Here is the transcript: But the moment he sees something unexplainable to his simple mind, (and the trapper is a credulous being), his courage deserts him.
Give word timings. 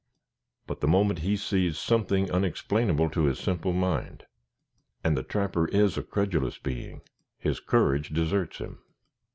But 0.65 0.81
the 0.81 0.87
moment 0.87 1.19
he 1.19 1.37
sees 1.37 1.77
something 1.77 2.31
unexplainable 2.31 3.11
to 3.11 3.25
his 3.25 3.37
simple 3.37 3.71
mind, 3.71 4.25
(and 5.03 5.15
the 5.15 5.21
trapper 5.21 5.67
is 5.67 5.95
a 5.95 6.01
credulous 6.01 6.57
being), 6.57 7.03
his 7.37 7.59
courage 7.59 8.09
deserts 8.09 8.57
him. 8.57 8.79